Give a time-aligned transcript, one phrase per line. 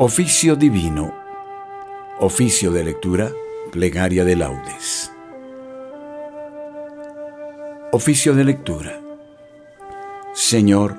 [0.00, 1.12] Oficio divino.
[2.20, 3.32] Oficio de lectura.
[3.72, 5.10] Plegaria de laudes.
[7.90, 9.00] Oficio de lectura.
[10.34, 10.98] Señor,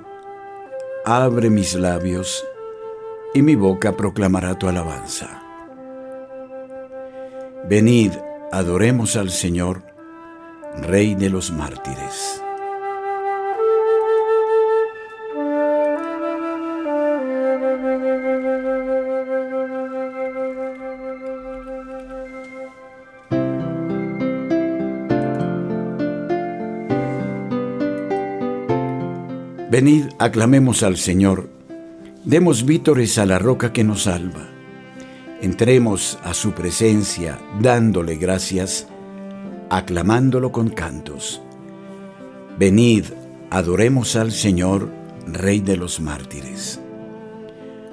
[1.05, 2.45] abre mis labios
[3.33, 5.43] y mi boca proclamará tu alabanza.
[7.69, 8.11] Venid,
[8.51, 9.81] adoremos al Señor,
[10.75, 12.43] Rey de los mártires.
[29.69, 31.47] Venid, aclamemos al Señor,
[32.25, 34.47] demos vítores a la roca que nos salva.
[35.43, 38.87] Entremos a su presencia dándole gracias,
[39.69, 41.39] aclamándolo con cantos.
[42.57, 43.05] Venid,
[43.51, 44.89] adoremos al Señor,
[45.27, 46.79] Rey de los mártires.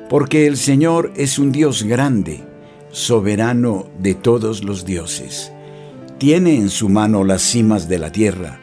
[0.09, 2.43] Porque el Señor es un Dios grande,
[2.91, 5.53] soberano de todos los dioses.
[6.17, 8.61] Tiene en su mano las cimas de la tierra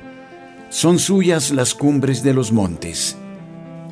[0.73, 3.16] son suyas las cumbres de los montes,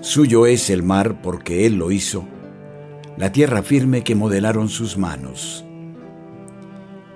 [0.01, 2.25] suyo es el mar porque Él lo hizo,
[3.17, 5.63] la tierra firme que modelaron sus manos.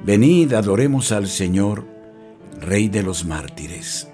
[0.03, 1.83] Venid, adoremos al Señor,
[2.61, 4.07] Rey de los mártires.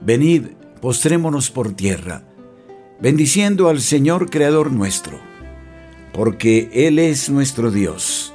[0.00, 2.22] Venid, postrémonos por tierra,
[3.00, 5.18] bendiciendo al Señor Creador nuestro,
[6.12, 8.32] porque Él es nuestro Dios,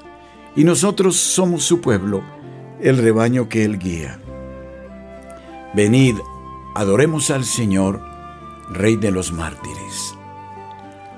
[0.53, 2.21] y nosotros somos su pueblo,
[2.81, 4.19] el rebaño que Él guía.
[5.73, 6.17] Venid,
[6.75, 7.99] adoremos al Señor,
[8.69, 10.13] Rey de los mártires.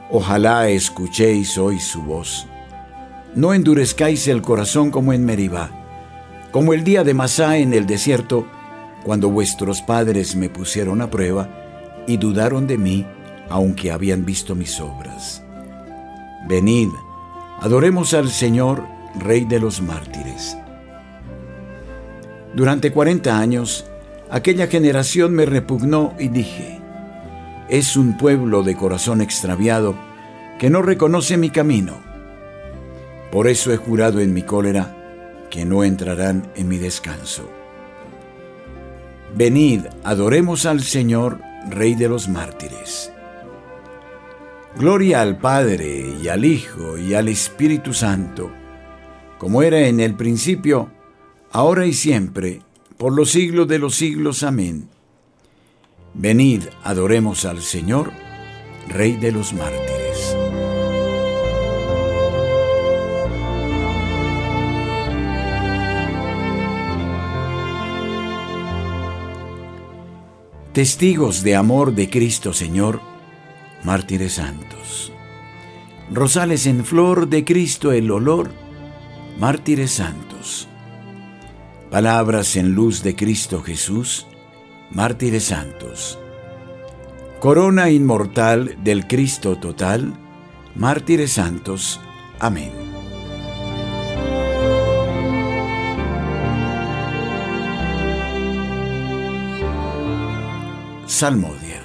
[0.10, 2.48] Ojalá escuchéis hoy su voz.
[3.36, 5.72] No endurezcáis el corazón como en Meribá,
[6.54, 8.48] como el día de Masá en el desierto,
[9.04, 11.50] cuando vuestros padres me pusieron a prueba
[12.08, 13.06] y dudaron de mí,
[13.50, 15.44] aunque habían visto mis obras.
[16.48, 16.90] Venid,
[17.60, 18.86] adoremos al Señor,
[19.20, 20.58] Rey de los mártires.
[22.54, 23.86] Durante cuarenta años,
[24.30, 26.80] Aquella generación me repugnó y dije,
[27.70, 29.96] es un pueblo de corazón extraviado
[30.60, 31.94] que no reconoce mi camino.
[33.32, 34.96] Por eso he jurado en mi cólera
[35.50, 37.50] que no entrarán en mi descanso.
[39.36, 43.12] Venid, adoremos al Señor, Rey de los mártires.
[44.78, 48.52] Gloria al Padre y al Hijo y al Espíritu Santo,
[49.38, 50.92] como era en el principio,
[51.52, 52.62] ahora y siempre,
[52.98, 54.44] por los siglos de los siglos.
[54.44, 54.90] Amén.
[56.14, 58.12] Venid, adoremos al Señor,
[58.88, 60.38] Rey de los mártires.
[70.72, 73.02] Testigos de amor de Cristo Señor,
[73.84, 75.12] mártires santos.
[76.12, 78.52] Rosales en flor de Cristo el olor,
[79.40, 80.35] mártires santos
[81.96, 84.28] Palabras en luz de Cristo Jesús,
[84.92, 86.20] mártires santos.
[87.40, 90.14] Corona inmortal del Cristo total,
[90.76, 92.02] mártires santos.
[92.38, 92.74] Amén.
[101.06, 101.82] Salmodia.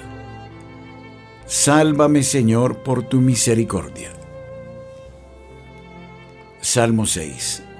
[1.45, 4.11] Sálvame Señor por tu misericordia.
[6.59, 7.70] Salmo 6.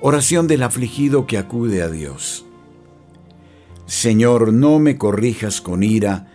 [0.00, 2.44] Oración del afligido que acude a Dios.
[3.86, 6.32] Señor, no me corrijas con ira,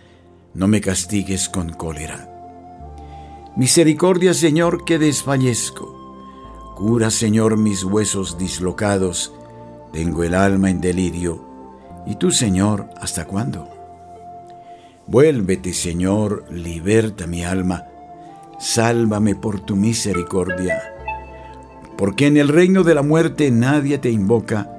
[0.52, 2.30] no me castigues con cólera.
[3.56, 6.74] Misericordia, Señor, que desfallezco.
[6.76, 9.32] Cura, Señor, mis huesos dislocados.
[9.94, 11.42] Tengo el alma en delirio.
[12.06, 13.70] ¿Y tú, Señor, hasta cuándo?
[15.06, 17.86] Vuélvete, Señor, liberta mi alma.
[18.58, 20.93] Sálvame por tu misericordia
[21.96, 24.70] porque en el reino de la muerte nadie te invoca,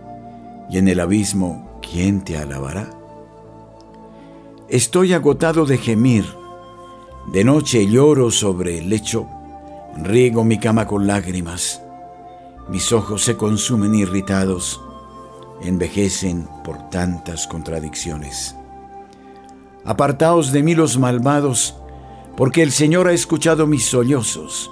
[0.69, 2.89] y en el abismo, ¿quién te alabará?
[4.67, 6.25] Estoy agotado de gemir,
[7.31, 9.27] de noche lloro sobre el lecho,
[9.97, 11.81] riego mi cama con lágrimas,
[12.67, 14.81] mis ojos se consumen irritados,
[15.61, 18.55] envejecen por tantas contradicciones.
[19.85, 21.75] Apartaos de mí los malvados,
[22.35, 24.71] porque el Señor ha escuchado mis sollozos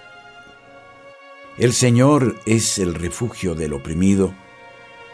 [1.61, 4.33] El Señor es el refugio del oprimido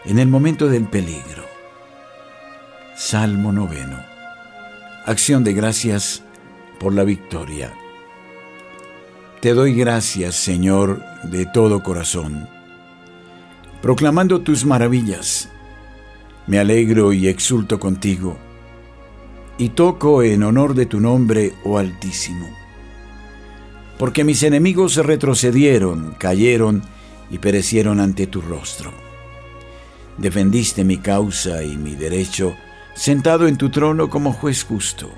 [0.05, 1.43] en el momento del peligro.
[2.95, 3.97] Salmo noveno.
[5.05, 6.23] Acción de gracias
[6.79, 7.73] por la victoria.
[9.41, 12.47] Te doy gracias, Señor, de todo corazón,
[13.81, 15.49] proclamando tus maravillas.
[16.47, 18.37] Me alegro y exulto contigo,
[19.57, 22.66] y toco en honor de tu nombre, oh Altísimo.
[23.97, 26.83] Porque mis enemigos retrocedieron, cayeron
[27.29, 28.91] y perecieron ante tu rostro.
[30.17, 32.55] Defendiste mi causa y mi derecho,
[32.95, 35.09] sentado en tu trono como juez justo.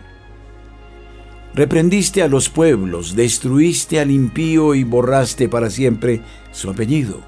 [1.53, 6.21] Reprendiste a los pueblos, destruiste al impío y borraste para siempre
[6.51, 7.21] su apellido.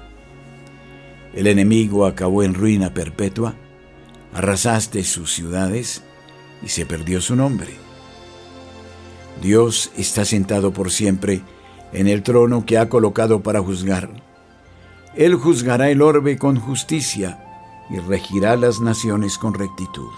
[1.34, 3.54] El enemigo acabó en ruina perpetua,
[4.34, 6.02] arrasaste sus ciudades
[6.62, 7.81] y se perdió su nombre.
[9.42, 11.42] Dios está sentado por siempre
[11.92, 14.08] en el trono que ha colocado para juzgar.
[15.14, 17.44] Él juzgará el orbe con justicia
[17.90, 20.10] y regirá las naciones con rectitud.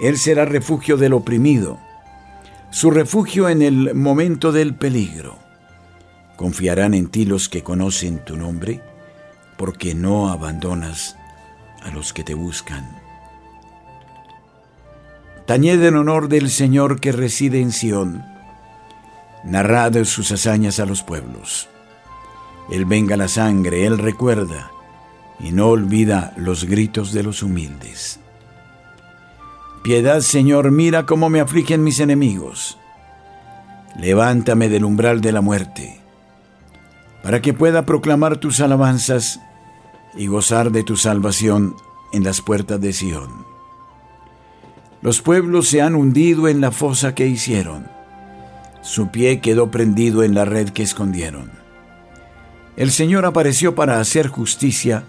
[0.00, 1.78] Él será refugio del oprimido
[2.72, 5.36] su refugio en el momento del peligro.
[6.36, 8.80] Confiarán en ti los que conocen tu nombre,
[9.58, 11.16] porque no abandonas
[11.82, 13.01] a los que te buscan.
[15.46, 18.24] Tañed en honor del Señor que reside en Sión.
[19.44, 21.68] Narrad sus hazañas a los pueblos.
[22.70, 24.70] Él venga la sangre, Él recuerda,
[25.40, 28.20] y no olvida los gritos de los humildes.
[29.82, 32.78] Piedad, Señor, mira cómo me afligen mis enemigos.
[33.98, 36.00] Levántame del umbral de la muerte,
[37.24, 39.40] para que pueda proclamar tus alabanzas
[40.16, 41.74] y gozar de tu salvación
[42.12, 43.51] en las puertas de Sión.
[45.02, 47.88] Los pueblos se han hundido en la fosa que hicieron.
[48.82, 51.50] Su pie quedó prendido en la red que escondieron.
[52.76, 55.04] El Señor apareció para hacer justicia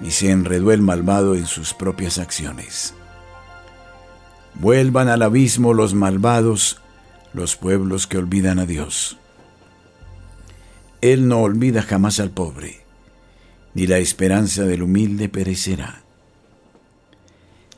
[0.00, 2.94] y se enredó el malvado en sus propias acciones.
[4.54, 6.80] Vuelvan al abismo los malvados,
[7.32, 9.18] los pueblos que olvidan a Dios.
[11.00, 12.84] Él no olvida jamás al pobre,
[13.74, 16.03] ni la esperanza del humilde perecerá.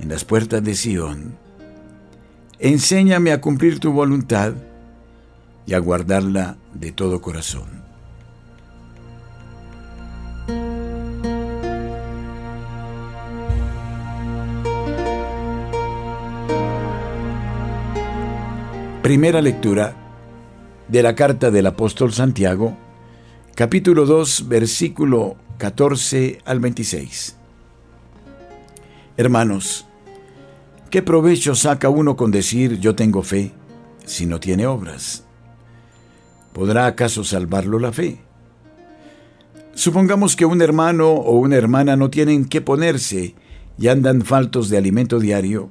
[0.00, 1.36] en las puertas de Sión.
[2.58, 4.54] Enséñame a cumplir tu voluntad
[5.66, 7.82] y a guardarla de todo corazón.
[19.02, 19.96] Primera lectura
[20.86, 22.76] de la carta del apóstol Santiago,
[23.56, 27.41] capítulo 2, versículo 14 al 26.
[29.18, 29.84] Hermanos,
[30.88, 33.52] ¿qué provecho saca uno con decir yo tengo fe
[34.06, 35.24] si no tiene obras?
[36.54, 38.20] ¿Podrá acaso salvarlo la fe?
[39.74, 43.34] Supongamos que un hermano o una hermana no tienen que ponerse
[43.78, 45.68] y andan faltos de alimento diario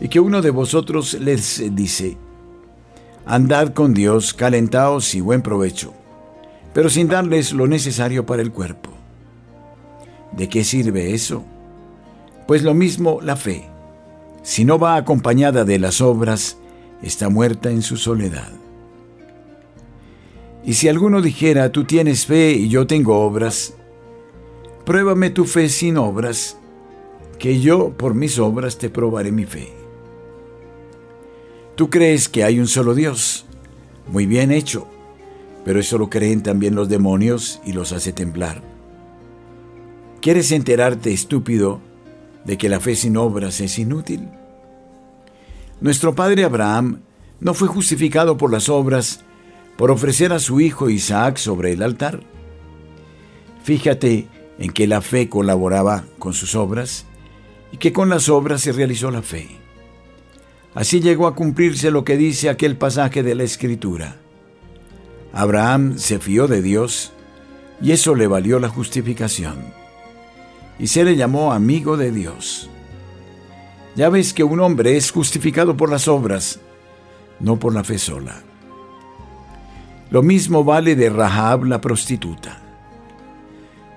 [0.00, 2.16] y que uno de vosotros les dice,
[3.26, 5.92] andad con Dios, calentaos y buen provecho,
[6.72, 8.88] pero sin darles lo necesario para el cuerpo.
[10.32, 11.44] ¿De qué sirve eso?
[12.50, 13.68] Pues lo mismo la fe,
[14.42, 16.58] si no va acompañada de las obras,
[17.00, 18.50] está muerta en su soledad.
[20.64, 23.74] Y si alguno dijera, tú tienes fe y yo tengo obras,
[24.84, 26.58] pruébame tu fe sin obras,
[27.38, 29.68] que yo por mis obras te probaré mi fe.
[31.76, 33.46] Tú crees que hay un solo Dios.
[34.08, 34.88] Muy bien hecho.
[35.64, 38.60] Pero eso lo creen también los demonios y los hace temblar.
[40.20, 41.80] ¿Quieres enterarte, estúpido,
[42.44, 44.28] de que la fe sin obras es inútil?
[45.80, 47.00] Nuestro padre Abraham
[47.40, 49.24] no fue justificado por las obras
[49.76, 52.20] por ofrecer a su hijo Isaac sobre el altar.
[53.62, 54.26] Fíjate
[54.58, 57.06] en que la fe colaboraba con sus obras
[57.72, 59.48] y que con las obras se realizó la fe.
[60.74, 64.16] Así llegó a cumplirse lo que dice aquel pasaje de la Escritura.
[65.32, 67.12] Abraham se fió de Dios
[67.80, 69.79] y eso le valió la justificación.
[70.80, 72.70] Y se le llamó amigo de Dios.
[73.96, 76.58] Ya ves que un hombre es justificado por las obras,
[77.38, 78.42] no por la fe sola.
[80.10, 82.62] Lo mismo vale de Rahab la prostituta.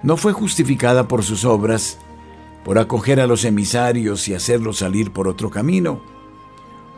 [0.03, 1.97] no fue justificada por sus obras,
[2.65, 6.01] por acoger a los emisarios y hacerlos salir por otro camino.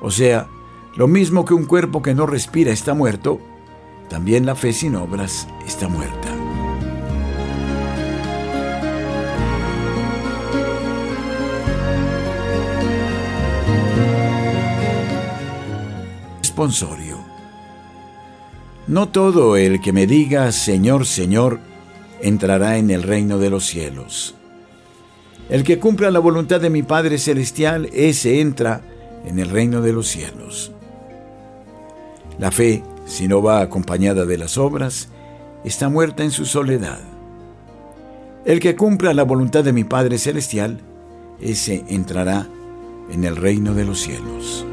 [0.01, 0.47] O sea,
[0.95, 3.39] lo mismo que un cuerpo que no respira está muerto,
[4.09, 6.44] también la fe sin obras está muerta.
[18.87, 21.59] No todo el que me diga Señor, Señor,
[22.21, 24.35] entrará en el reino de los cielos.
[25.49, 28.81] El que cumpla la voluntad de mi Padre Celestial, ese entra
[29.25, 30.71] en el reino de los cielos.
[32.39, 35.09] La fe, si no va acompañada de las obras,
[35.63, 36.99] está muerta en su soledad.
[38.45, 40.79] El que cumpla la voluntad de mi Padre Celestial,
[41.41, 42.47] ese entrará
[43.11, 44.65] en el reino de los cielos.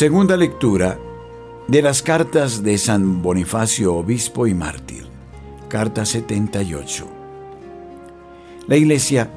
[0.00, 0.98] Segunda lectura
[1.68, 5.04] de las cartas de San Bonifacio, obispo y mártir.
[5.68, 7.06] Carta 78.
[8.66, 9.30] La Iglesia,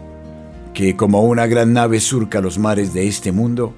[0.73, 3.73] que como una gran nave surca los mares de este mundo,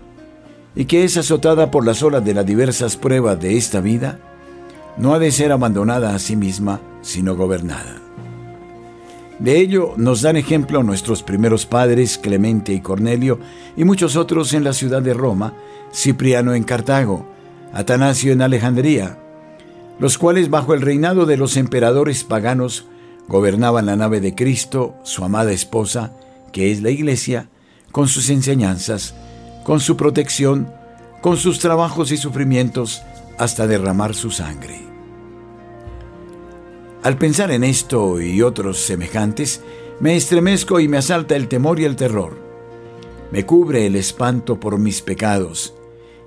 [0.76, 4.20] y que es azotada por las olas de las diversas pruebas de esta vida,
[4.96, 8.00] no ha de ser abandonada a sí misma, sino gobernada.
[9.40, 13.40] De ello nos dan ejemplo nuestros primeros padres, Clemente y Cornelio,
[13.76, 15.56] y muchos otros en la ciudad de Roma,
[15.96, 17.26] Cipriano en Cartago,
[17.74, 19.18] Atanasio en Alejandría,
[19.98, 22.86] los cuales bajo el reinado de los emperadores paganos
[23.30, 26.12] gobernaban la nave de Cristo, su amada esposa,
[26.52, 27.48] que es la Iglesia,
[27.94, 29.16] con sus enseñanzas,
[29.64, 30.70] con su protección,
[31.22, 33.02] con sus trabajos y sufrimientos,
[33.38, 34.82] hasta derramar su sangre.
[37.04, 39.62] Al pensar en esto y otros semejantes,
[40.02, 42.38] me estremezco y me asalta el temor y el terror.
[43.32, 45.75] Me cubre el espanto por mis pecados,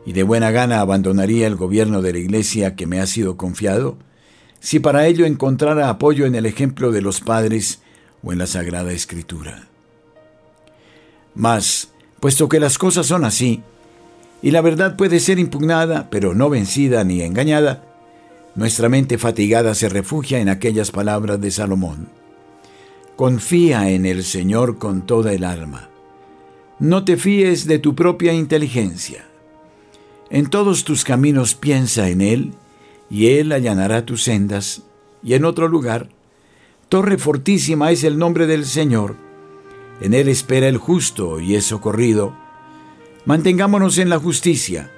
[0.09, 3.99] y de buena gana abandonaría el gobierno de la Iglesia que me ha sido confiado,
[4.59, 7.83] si para ello encontrara apoyo en el ejemplo de los padres
[8.23, 9.69] o en la Sagrada Escritura.
[11.35, 13.63] Mas, puesto que las cosas son así,
[14.41, 17.85] y la verdad puede ser impugnada, pero no vencida ni engañada,
[18.55, 22.09] nuestra mente fatigada se refugia en aquellas palabras de Salomón.
[23.15, 25.91] Confía en el Señor con toda el alma.
[26.79, 29.28] No te fíes de tu propia inteligencia.
[30.31, 32.53] En todos tus caminos piensa en Él,
[33.11, 34.83] y Él allanará tus sendas.
[35.23, 36.11] Y en otro lugar,
[36.89, 39.17] Torre fortísima es el nombre del Señor.
[40.01, 42.35] En Él espera el justo y es socorrido.
[43.27, 44.91] Mantengámonos en la justicia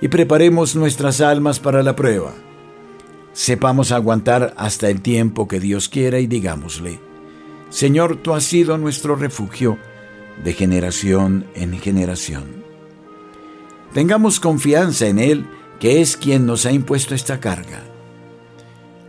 [0.00, 2.32] y preparemos nuestras almas para la prueba.
[3.34, 7.00] Sepamos aguantar hasta el tiempo que Dios quiera y digámosle,
[7.68, 9.76] Señor, tú has sido nuestro refugio
[10.42, 12.63] de generación en generación.
[13.94, 15.46] Tengamos confianza en Él,
[15.78, 17.84] que es quien nos ha impuesto esta carga.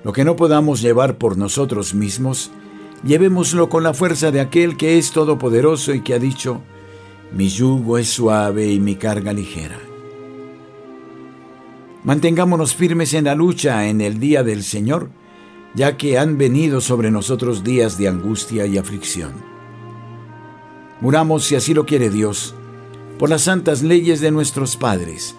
[0.03, 2.51] Lo que no podamos llevar por nosotros mismos,
[3.03, 6.61] llevémoslo con la fuerza de aquel que es todopoderoso y que ha dicho,
[7.33, 9.79] mi yugo es suave y mi carga ligera.
[12.03, 15.09] Mantengámonos firmes en la lucha en el día del Señor,
[15.73, 19.33] ya que han venido sobre nosotros días de angustia y aflicción.
[21.01, 22.53] Muramos, si así lo quiere Dios,
[23.17, 25.35] por las santas leyes de nuestros padres,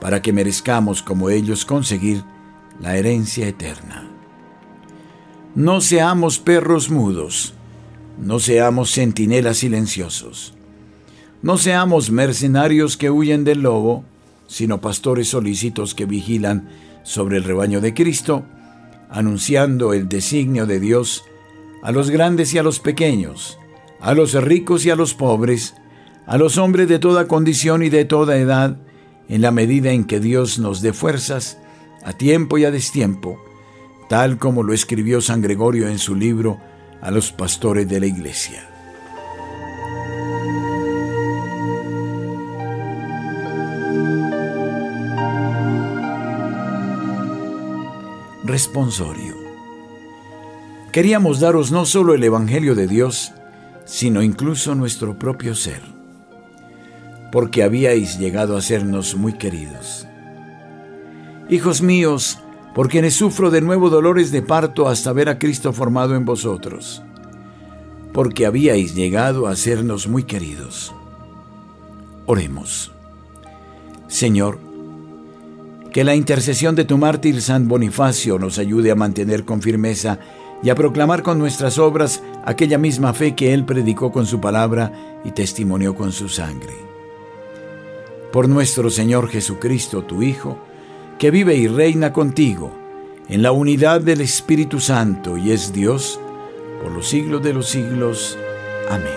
[0.00, 2.22] para que merezcamos como ellos conseguir
[2.80, 4.08] la herencia eterna.
[5.54, 7.54] No seamos perros mudos,
[8.18, 10.54] no seamos centinelas silenciosos,
[11.42, 14.04] no seamos mercenarios que huyen del lobo,
[14.46, 16.68] sino pastores solícitos que vigilan
[17.02, 18.44] sobre el rebaño de Cristo,
[19.10, 21.24] anunciando el designio de Dios
[21.82, 23.58] a los grandes y a los pequeños,
[24.00, 25.74] a los ricos y a los pobres,
[26.26, 28.76] a los hombres de toda condición y de toda edad,
[29.28, 31.58] en la medida en que Dios nos dé fuerzas,
[32.04, 33.38] a tiempo y a destiempo,
[34.08, 36.60] tal como lo escribió San Gregorio en su libro
[37.00, 38.68] a los pastores de la iglesia.
[48.44, 49.34] Responsorio.
[50.92, 53.32] Queríamos daros no solo el Evangelio de Dios,
[53.86, 55.93] sino incluso nuestro propio ser
[57.34, 60.06] porque habíais llegado a sernos muy queridos.
[61.50, 62.38] Hijos míos,
[62.76, 67.02] por quienes sufro de nuevo dolores de parto hasta ver a Cristo formado en vosotros,
[68.12, 70.94] porque habíais llegado a sernos muy queridos.
[72.26, 72.92] Oremos.
[74.06, 74.60] Señor,
[75.92, 80.20] que la intercesión de tu mártir San Bonifacio nos ayude a mantener con firmeza
[80.62, 85.20] y a proclamar con nuestras obras aquella misma fe que él predicó con su palabra
[85.24, 86.93] y testimonió con su sangre
[88.34, 90.58] por nuestro Señor Jesucristo, tu Hijo,
[91.20, 92.72] que vive y reina contigo
[93.28, 96.18] en la unidad del Espíritu Santo y es Dios
[96.82, 98.36] por los siglos de los siglos.
[98.90, 99.12] Amén.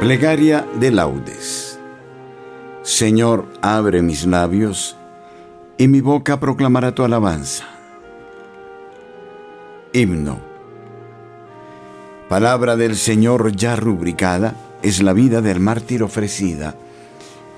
[0.00, 1.71] Plegaria de laudes.
[2.94, 4.98] Señor, abre mis labios,
[5.78, 7.64] y mi boca proclamará tu alabanza.
[9.94, 10.38] Himno.
[12.28, 16.76] Palabra del Señor ya rubricada es la vida del mártir ofrecida,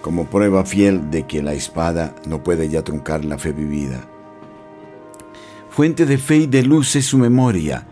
[0.03, 4.07] como prueba fiel de que la espada no puede ya truncar la fe vivida.
[5.69, 7.89] Fuente de fe y de luz es su memoria,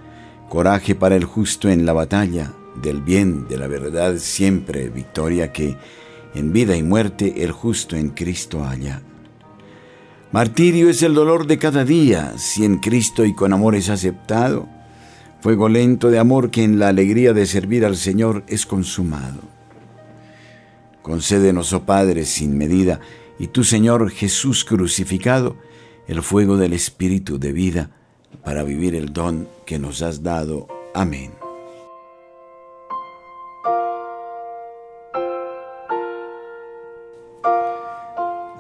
[0.49, 5.77] coraje para el justo en la batalla del bien, de la verdad, siempre victoria que
[6.35, 9.03] en vida y muerte el justo en Cristo haya.
[10.33, 14.67] Martirio es el dolor de cada día, si en Cristo y con amor es aceptado,
[15.41, 19.41] fuego lento de amor que en la alegría de servir al Señor es consumado.
[21.03, 23.01] Concédenos, oh Padre, sin medida,
[23.39, 25.57] y tu Señor Jesús crucificado,
[26.07, 27.91] el fuego del Espíritu de vida,
[28.45, 30.69] para vivir el don que nos has dado.
[30.95, 31.42] Amén.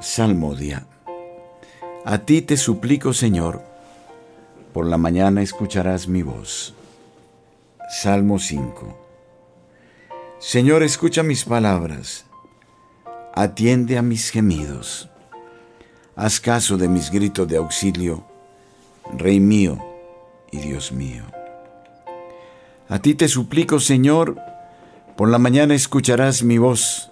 [0.02, 0.84] Salmodia.
[2.04, 3.62] A ti te suplico, Señor,
[4.72, 6.74] por la mañana escucharás mi voz.
[7.88, 8.98] Salmo 5.
[10.40, 12.26] Señor, escucha mis palabras,
[13.32, 15.08] atiende a mis gemidos,
[16.16, 18.24] haz caso de mis gritos de auxilio,
[19.16, 19.78] Rey mío
[20.50, 21.22] y Dios mío.
[22.88, 24.36] A ti te suplico, Señor,
[25.16, 27.11] por la mañana escucharás mi voz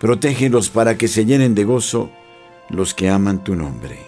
[0.00, 2.10] Protégelos para que se llenen de gozo
[2.70, 3.98] los que aman tu nombre.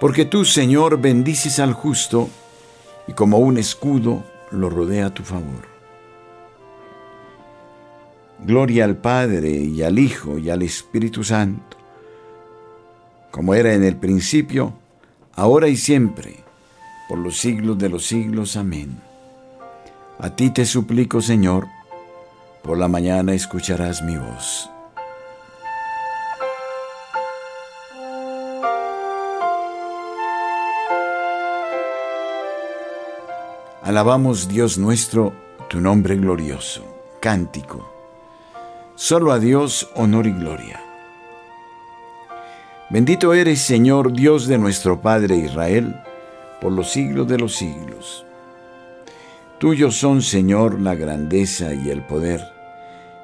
[0.00, 2.28] Porque tú, Señor, bendices al justo
[3.06, 5.74] y como un escudo lo rodea a tu favor.
[8.40, 11.76] Gloria al Padre y al Hijo y al Espíritu Santo,
[13.30, 14.74] como era en el principio,
[15.34, 16.36] ahora y siempre,
[17.08, 18.56] por los siglos de los siglos.
[18.56, 18.98] Amén.
[20.18, 21.66] A ti te suplico, Señor,
[22.64, 24.70] por la mañana escucharás mi voz.
[33.82, 35.34] Alabamos Dios nuestro,
[35.68, 36.82] tu nombre glorioso.
[37.20, 37.86] Cántico.
[38.94, 40.80] Solo a Dios honor y gloria.
[42.88, 46.00] Bendito eres, Señor, Dios de nuestro Padre Israel,
[46.62, 48.24] por los siglos de los siglos.
[49.58, 52.53] Tuyos son, Señor, la grandeza y el poder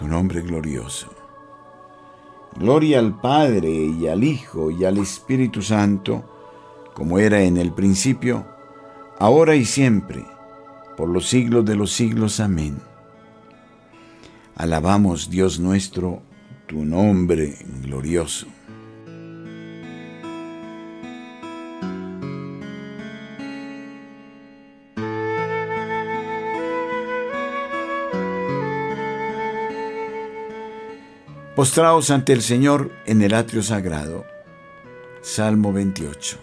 [0.00, 1.12] tu nombre glorioso.
[2.56, 6.24] Gloria al Padre y al Hijo y al Espíritu Santo,
[6.94, 8.46] como era en el principio,
[9.18, 10.24] ahora y siempre,
[10.96, 12.40] por los siglos de los siglos.
[12.40, 12.80] Amén.
[14.56, 16.22] Alabamos, Dios nuestro,
[16.66, 18.46] tu nombre glorioso.
[31.60, 34.24] Postraos ante el Señor en el atrio sagrado.
[35.20, 36.38] Salmo 28.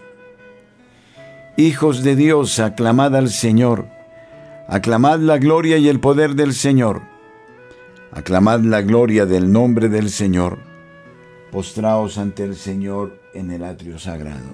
[1.58, 3.88] Hijos de Dios, aclamad al Señor.
[4.68, 7.02] Aclamad la gloria y el poder del Señor.
[8.12, 10.60] Aclamad la gloria del nombre del Señor.
[11.52, 14.54] Postraos ante el Señor en el atrio sagrado.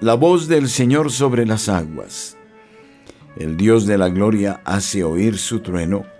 [0.00, 2.36] La voz del Señor sobre las aguas.
[3.36, 6.12] El Dios de la gloria hace oír su trueno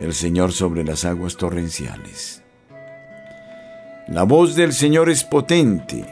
[0.00, 2.42] el Señor sobre las aguas torrenciales.
[4.08, 6.04] La voz del Señor es potente,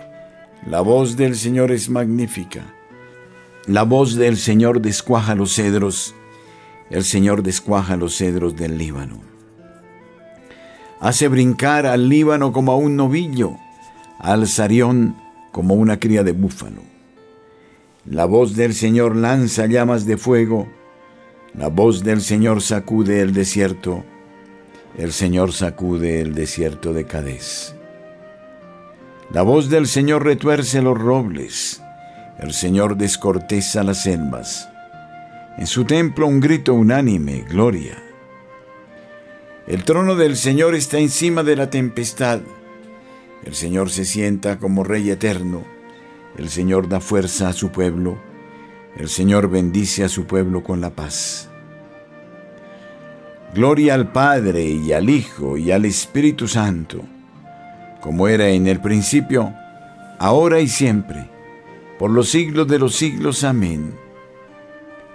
[0.67, 2.63] la voz del Señor es magnífica.
[3.67, 6.15] La voz del Señor descuaja los cedros,
[6.91, 9.21] el Señor descuaja los cedros del Líbano.
[11.01, 13.57] Hace brincar al Líbano como a un novillo,
[14.19, 15.17] al Sarión
[15.53, 16.83] como una cría de búfalo.
[18.05, 20.69] La voz del Señor lanza llamas de fuego,
[21.55, 24.05] la voz del Señor sacude el desierto,
[24.97, 27.75] el Señor sacude el desierto de Cadés.
[29.33, 31.83] La voz del Señor retuerce los robles,
[32.39, 34.69] el Señor descorteza las selvas.
[35.57, 37.97] En su templo un grito unánime, gloria.
[39.67, 42.41] El trono del Señor está encima de la tempestad.
[43.45, 45.65] El Señor se sienta como Rey eterno.
[46.37, 48.28] El Señor da fuerza a su pueblo
[48.97, 51.49] el Señor bendice a su pueblo con la paz.
[53.55, 57.03] Gloria al Padre y al Hijo y al Espíritu Santo,
[58.01, 59.55] como era en el principio,
[60.19, 61.29] ahora y siempre,
[61.99, 63.45] por los siglos de los siglos.
[63.45, 63.95] Amén.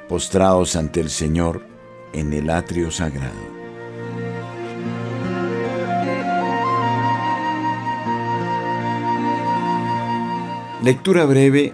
[0.09, 1.61] Postraos ante el Señor
[2.13, 3.53] en el atrio sagrado.
[10.83, 11.73] Lectura breve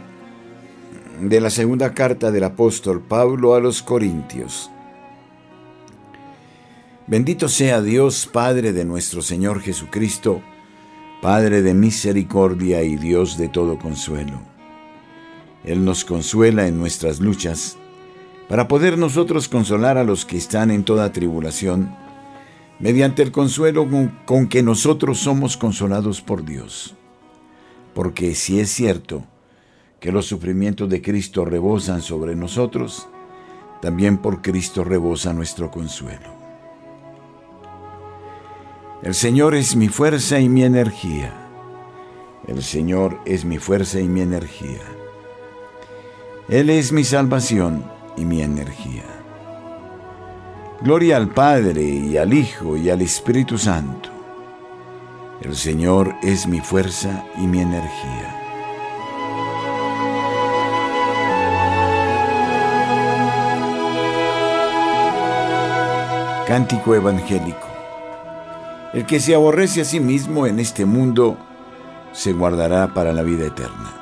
[1.21, 4.71] de la segunda carta del apóstol Pablo a los Corintios.
[7.07, 10.41] Bendito sea Dios, Padre de nuestro Señor Jesucristo,
[11.21, 14.39] Padre de misericordia y Dios de todo consuelo.
[15.65, 17.77] Él nos consuela en nuestras luchas,
[18.47, 21.93] para poder nosotros consolar a los que están en toda tribulación,
[22.79, 23.87] mediante el consuelo
[24.25, 26.95] con, que nosotros somos consolados por Dios.
[27.93, 29.25] Porque si es cierto,
[29.99, 33.07] que los sufrimientos de Cristo rebosan sobre nosotros,
[33.81, 36.39] también por Cristo rebosa nuestro consuelo.
[39.01, 41.33] El Señor es mi fuerza y mi energía.
[42.47, 44.81] El Señor es mi fuerza y mi energía.
[46.49, 47.83] Él es mi salvación
[48.17, 49.05] y mi energía.
[50.81, 54.09] Gloria al Padre y al Hijo y al Espíritu Santo.
[55.41, 58.38] El Señor es mi fuerza y mi energía.
[66.49, 67.67] Cántico Evangélico.
[68.91, 71.37] El que se aborrece a sí mismo en este mundo
[72.11, 73.93] se guardará para la vida eterna.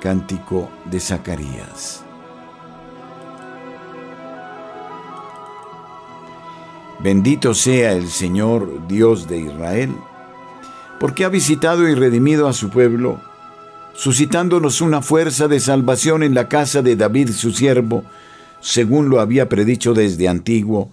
[0.00, 2.04] Cántico de Zacarías.
[7.00, 9.92] Bendito sea el Señor Dios de Israel,
[11.00, 13.20] porque ha visitado y redimido a su pueblo,
[13.92, 18.04] suscitándonos una fuerza de salvación en la casa de David su siervo,
[18.60, 20.92] según lo había predicho desde antiguo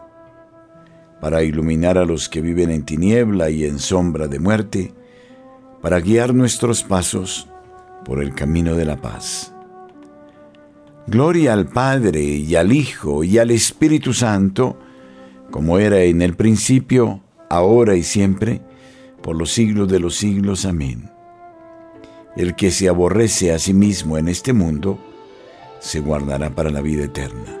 [1.21, 4.91] para iluminar a los que viven en tiniebla y en sombra de muerte,
[5.81, 7.47] para guiar nuestros pasos
[8.03, 9.53] por el camino de la paz.
[11.05, 14.77] Gloria al Padre y al Hijo y al Espíritu Santo,
[15.51, 18.61] como era en el principio, ahora y siempre,
[19.21, 20.65] por los siglos de los siglos.
[20.65, 21.11] Amén.
[22.35, 24.97] El que se aborrece a sí mismo en este mundo,
[25.79, 27.60] se guardará para la vida eterna.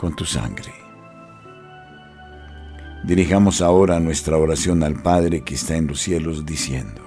[0.00, 0.72] con tu sangre.
[3.04, 7.02] Dirijamos ahora nuestra oración al Padre que está en los cielos diciendo,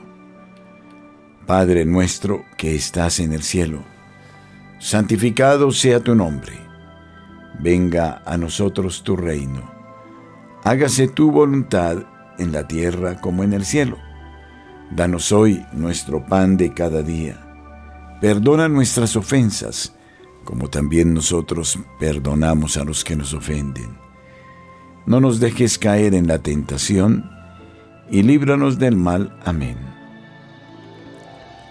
[1.48, 3.80] Padre nuestro que estás en el cielo,
[4.78, 6.54] santificado sea tu nombre,
[7.60, 9.68] venga a nosotros tu reino,
[10.64, 11.98] hágase tu voluntad
[12.38, 13.98] en la tierra como en el cielo.
[14.92, 17.40] Danos hoy nuestro pan de cada día.
[18.22, 19.96] Perdona nuestras ofensas,
[20.44, 23.98] como también nosotros perdonamos a los que nos ofenden.
[25.06, 27.30] No nos dejes caer en la tentación,
[28.10, 29.38] y líbranos del mal.
[29.46, 29.78] Amén.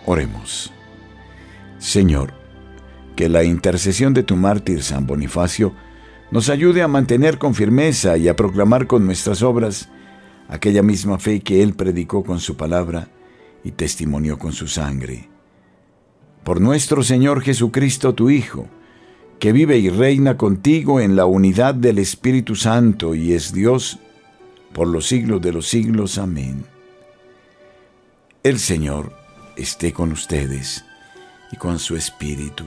[0.06, 0.72] Oremos.
[1.78, 2.32] Señor,
[3.16, 5.74] que la intercesión de tu mártir San Bonifacio
[6.30, 9.88] nos ayude a mantener con firmeza y a proclamar con nuestras obras
[10.48, 13.08] aquella misma fe que él predicó con su palabra
[13.64, 15.31] y testimonió con su sangre
[16.44, 18.68] por nuestro Señor Jesucristo, tu Hijo,
[19.38, 23.98] que vive y reina contigo en la unidad del Espíritu Santo y es Dios
[24.72, 26.18] por los siglos de los siglos.
[26.18, 26.64] Amén.
[28.42, 29.12] El Señor
[29.56, 30.84] esté con ustedes
[31.50, 32.64] y con su Espíritu.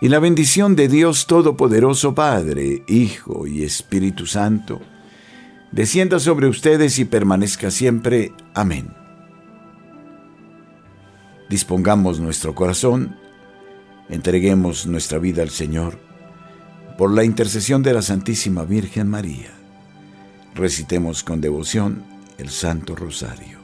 [0.00, 4.80] Y la bendición de Dios Todopoderoso Padre, Hijo y Espíritu Santo,
[5.72, 8.32] descienda sobre ustedes y permanezca siempre.
[8.54, 9.03] Amén
[11.48, 13.16] dispongamos nuestro corazón,
[14.08, 15.98] entreguemos nuestra vida al Señor,
[16.98, 19.50] por la intercesión de la Santísima Virgen María.
[20.54, 22.04] Recitemos con devoción
[22.38, 23.63] el Santo Rosario.